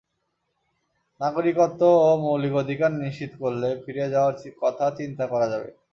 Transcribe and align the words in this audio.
নাগরিকত্ব 1.21 1.81
ও 1.99 2.09
মৌলিক 2.23 2.53
অধিকার 2.63 2.91
নিশ্চিত 3.03 3.31
করলে 3.41 3.69
ফিরে 3.83 4.05
যাওয়ার 4.13 4.35
কথা 4.61 4.85
চিন্তা 4.99 5.25
করা 5.31 5.47
যাবে। 5.53 5.69